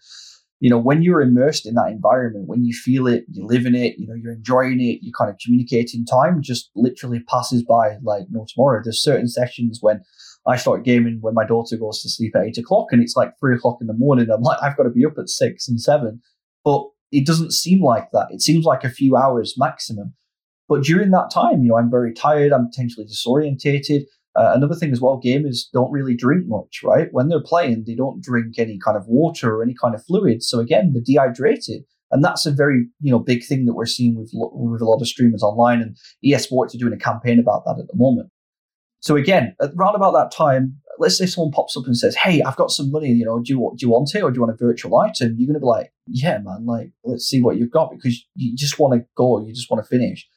you 0.60 0.70
know, 0.70 0.78
when 0.78 1.02
you're 1.02 1.22
immersed 1.22 1.66
in 1.66 1.76
that 1.76 1.90
environment, 1.90 2.48
when 2.48 2.66
you 2.66 2.74
feel 2.74 3.08
it, 3.08 3.24
you 3.32 3.46
live 3.46 3.66
in 3.66 3.76
it, 3.76 3.98
you 3.98 4.08
know, 4.08 4.14
you're 4.14 4.34
enjoying 4.34 4.82
it, 4.82 5.00
you 5.02 5.12
kind 5.18 5.30
of 5.32 5.38
communicating, 5.44 6.06
time 6.06 6.42
just 6.42 6.70
literally 6.76 7.22
passes 7.22 7.64
by 7.64 7.96
like 8.04 8.26
no 8.30 8.46
tomorrow. 8.54 8.82
There's 8.84 9.02
certain 9.02 9.30
sessions 9.30 9.80
when 9.82 10.02
I 10.46 10.58
start 10.58 10.84
gaming 10.84 11.20
when 11.22 11.34
my 11.34 11.46
daughter 11.46 11.78
goes 11.78 12.02
to 12.02 12.10
sleep 12.10 12.36
at 12.36 12.44
eight 12.44 12.58
o'clock 12.58 12.88
and 12.92 13.02
it's 13.02 13.16
like 13.16 13.34
three 13.40 13.56
o'clock 13.56 13.78
in 13.80 13.88
the 13.88 13.94
morning. 13.94 14.30
I'm 14.30 14.42
like, 14.42 14.62
I've 14.62 14.76
got 14.76 14.84
to 14.84 14.90
be 14.90 15.06
up 15.06 15.18
at 15.18 15.30
six 15.30 15.70
and 15.70 15.80
seven. 15.80 16.22
But 16.66 16.84
it 17.12 17.26
doesn't 17.26 17.54
seem 17.54 17.82
like 17.82 18.12
that. 18.12 18.28
It 18.30 18.42
seems 18.42 18.66
like 18.66 18.84
a 18.84 18.90
few 18.90 19.16
hours 19.16 19.56
maximum. 19.58 20.14
But 20.70 20.84
during 20.84 21.10
that 21.12 21.32
time, 21.34 21.64
you 21.64 21.70
know, 21.70 21.78
I'm 21.78 21.90
very 21.90 22.14
tired, 22.14 22.54
I'm 22.54 22.70
potentially 22.70 23.08
disorientated. 23.08 24.04
Uh, 24.36 24.52
another 24.54 24.76
thing 24.76 24.92
as 24.92 25.02
well, 25.02 25.20
gamers 25.20 25.64
don't 25.74 25.92
really 25.92 26.16
drink 26.16 26.46
much, 26.48 26.82
right? 26.84 27.08
When 27.12 27.28
they're 27.28 27.44
playing, 27.44 27.86
they 27.88 27.96
don't 27.96 28.24
drink 28.24 28.60
any 28.60 28.78
kind 28.78 28.96
of 28.96 29.08
water 29.08 29.56
or 29.56 29.64
any 29.64 29.74
kind 29.74 29.96
of 29.96 30.06
fluid. 30.06 30.44
So 30.44 30.60
again, 30.60 30.94
they're 30.94 31.02
dehydrated. 31.04 31.84
And 32.12 32.24
that's 32.24 32.46
a 32.46 32.52
very, 32.52 32.88
you 33.02 33.12
know, 33.12 33.20
big 33.20 33.44
thing 33.44 33.66
that 33.66 33.74
we're 33.74 33.86
seeing 33.86 34.16
with, 34.16 34.32
with 34.34 34.82
a 34.82 34.86
lot 34.86 35.02
of 35.02 35.08
streamers 35.08 35.44
online 35.44 35.82
and 35.82 35.98
esports 36.24 36.76
are 36.76 36.78
doing 36.78 36.94
a 36.94 36.98
campaign 36.98 37.40
about 37.40 37.66
that 37.66 37.80
at 37.80 37.88
the 37.88 37.98
moment. 37.98 38.30
So 39.02 39.16
again, 39.16 39.56
around 39.62 39.96
about 39.96 40.14
that 40.14 40.32
time, 40.32 40.78
let's 40.98 41.18
say 41.18 41.26
someone 41.26 41.52
pops 41.52 41.78
up 41.78 41.86
and 41.86 41.98
says, 41.98 42.16
"Hey, 42.16 42.42
I've 42.42 42.58
got 42.58 42.72
some 42.72 42.92
money. 42.92 43.10
You 43.10 43.26
know, 43.26 43.40
do 43.40 43.54
you 43.54 43.72
do 43.78 43.86
you 43.86 43.90
want 43.90 44.14
it, 44.14 44.22
or 44.22 44.30
do 44.30 44.36
you 44.36 44.42
want 44.42 44.54
a 44.54 44.66
virtual 44.66 44.98
item?" 44.98 45.36
You're 45.38 45.48
going 45.48 45.54
to 45.54 45.62
be 45.62 45.66
like, 45.66 45.94
"Yeah, 46.08 46.40
man. 46.40 46.66
Like, 46.66 46.92
let's 47.04 47.26
see 47.26 47.42
what 47.42 47.58
you've 47.58 47.72
got," 47.72 47.92
because 47.92 48.26
you 48.36 48.56
just 48.56 48.78
want 48.78 48.94
to 48.94 49.08
go, 49.16 49.46
you 49.46 49.54
just 49.54 49.72
want 49.72 49.84
to 49.84 49.88
finish. 49.88 50.28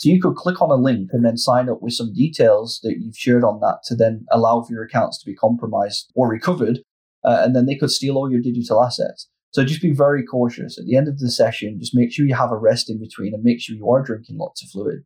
So 0.00 0.08
you 0.08 0.18
could 0.18 0.34
click 0.34 0.62
on 0.62 0.70
a 0.70 0.76
link 0.76 1.10
and 1.12 1.26
then 1.26 1.36
sign 1.36 1.68
up 1.68 1.82
with 1.82 1.92
some 1.92 2.14
details 2.14 2.80
that 2.82 2.96
you've 2.98 3.18
shared 3.18 3.44
on 3.44 3.60
that 3.60 3.80
to 3.84 3.94
then 3.94 4.24
allow 4.32 4.62
for 4.62 4.72
your 4.72 4.82
accounts 4.82 5.18
to 5.18 5.26
be 5.26 5.34
compromised 5.34 6.10
or 6.14 6.26
recovered. 6.26 6.78
Uh, 7.22 7.42
and 7.44 7.54
then 7.54 7.66
they 7.66 7.76
could 7.76 7.90
steal 7.90 8.16
all 8.16 8.30
your 8.30 8.40
digital 8.40 8.82
assets. 8.82 9.28
So 9.50 9.62
just 9.62 9.82
be 9.82 9.92
very 9.92 10.24
cautious. 10.24 10.78
At 10.78 10.86
the 10.86 10.96
end 10.96 11.06
of 11.06 11.18
the 11.18 11.30
session, 11.30 11.78
just 11.78 11.94
make 11.94 12.10
sure 12.10 12.24
you 12.24 12.34
have 12.34 12.50
a 12.50 12.56
rest 12.56 12.88
in 12.88 12.98
between 12.98 13.34
and 13.34 13.42
make 13.42 13.60
sure 13.60 13.76
you 13.76 13.90
are 13.90 14.02
drinking 14.02 14.38
lots 14.38 14.62
of 14.62 14.70
fluid. 14.70 15.04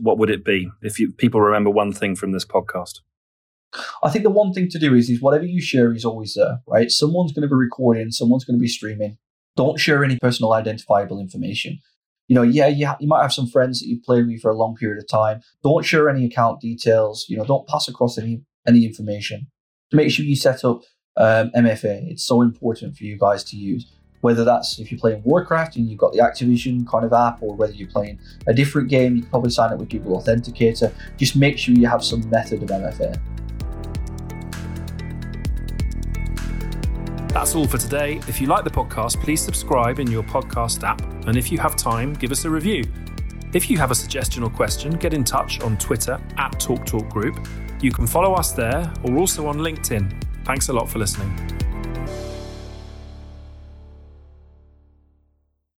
What 0.00 0.18
would 0.18 0.28
it 0.28 0.44
be 0.44 0.68
if 0.82 1.00
you, 1.00 1.12
people 1.12 1.40
remember 1.40 1.70
one 1.70 1.94
thing 1.94 2.14
from 2.14 2.32
this 2.32 2.44
podcast? 2.44 3.00
I 4.02 4.10
think 4.10 4.24
the 4.24 4.30
one 4.30 4.52
thing 4.52 4.68
to 4.68 4.78
do 4.78 4.94
is, 4.94 5.08
is 5.08 5.22
whatever 5.22 5.46
you 5.46 5.62
share 5.62 5.94
is 5.94 6.04
always 6.04 6.34
there, 6.34 6.60
right? 6.66 6.90
Someone's 6.90 7.32
going 7.32 7.48
to 7.48 7.48
be 7.48 7.54
recording, 7.54 8.10
someone's 8.10 8.44
going 8.44 8.58
to 8.58 8.62
be 8.62 8.68
streaming. 8.68 9.16
Don't 9.56 9.80
share 9.80 10.04
any 10.04 10.18
personal 10.18 10.52
identifiable 10.52 11.20
information 11.20 11.78
you 12.28 12.34
know, 12.34 12.42
yeah, 12.42 12.66
you, 12.66 12.86
ha- 12.86 12.96
you 13.00 13.08
might 13.08 13.22
have 13.22 13.32
some 13.32 13.46
friends 13.46 13.80
that 13.80 13.86
you've 13.86 14.02
played 14.02 14.26
with 14.26 14.40
for 14.40 14.50
a 14.50 14.56
long 14.56 14.74
period 14.74 14.98
of 14.98 15.08
time. 15.08 15.40
Don't 15.62 15.84
share 15.84 16.08
any 16.08 16.24
account 16.24 16.60
details. 16.60 17.26
You 17.28 17.36
know, 17.36 17.44
don't 17.44 17.66
pass 17.68 17.88
across 17.88 18.18
any 18.18 18.42
any 18.66 18.84
information. 18.84 19.46
Make 19.92 20.10
sure 20.10 20.24
you 20.24 20.34
set 20.34 20.64
up 20.64 20.82
um, 21.16 21.50
MFA. 21.56 22.10
It's 22.10 22.26
so 22.26 22.42
important 22.42 22.96
for 22.96 23.04
you 23.04 23.16
guys 23.16 23.44
to 23.44 23.56
use. 23.56 23.92
Whether 24.22 24.44
that's 24.44 24.80
if 24.80 24.90
you're 24.90 24.98
playing 24.98 25.22
Warcraft 25.24 25.76
and 25.76 25.88
you've 25.88 26.00
got 26.00 26.12
the 26.12 26.18
Activision 26.18 26.86
kind 26.88 27.04
of 27.04 27.12
app, 27.12 27.42
or 27.42 27.54
whether 27.54 27.72
you're 27.72 27.88
playing 27.88 28.18
a 28.48 28.54
different 28.54 28.88
game, 28.88 29.14
you 29.14 29.22
can 29.22 29.30
probably 29.30 29.50
sign 29.50 29.72
up 29.72 29.78
with 29.78 29.88
Google 29.88 30.20
Authenticator. 30.20 30.92
Just 31.16 31.36
make 31.36 31.58
sure 31.58 31.74
you 31.74 31.86
have 31.86 32.02
some 32.02 32.28
method 32.28 32.62
of 32.62 32.70
MFA. 32.70 33.20
That's 37.36 37.54
all 37.54 37.66
for 37.66 37.76
today. 37.76 38.18
If 38.28 38.40
you 38.40 38.46
like 38.46 38.64
the 38.64 38.70
podcast, 38.70 39.20
please 39.20 39.42
subscribe 39.42 39.98
in 39.98 40.10
your 40.10 40.22
podcast 40.22 40.82
app. 40.82 41.02
And 41.26 41.36
if 41.36 41.52
you 41.52 41.58
have 41.58 41.76
time, 41.76 42.14
give 42.14 42.32
us 42.32 42.46
a 42.46 42.50
review. 42.50 42.82
If 43.52 43.68
you 43.68 43.76
have 43.76 43.90
a 43.90 43.94
suggestion 43.94 44.42
or 44.42 44.48
question, 44.48 44.92
get 44.92 45.12
in 45.12 45.22
touch 45.22 45.60
on 45.60 45.76
Twitter 45.76 46.18
at 46.38 46.52
TalkTalk 46.52 47.10
Group. 47.10 47.46
You 47.82 47.92
can 47.92 48.06
follow 48.06 48.32
us 48.32 48.52
there 48.52 48.90
or 49.04 49.18
also 49.18 49.48
on 49.48 49.58
LinkedIn. 49.58 50.10
Thanks 50.46 50.70
a 50.70 50.72
lot 50.72 50.88
for 50.88 50.98
listening. 50.98 51.30